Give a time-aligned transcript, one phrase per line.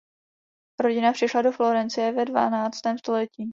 [0.79, 3.49] Rodina přišla do Florencie ve dvanáctém století.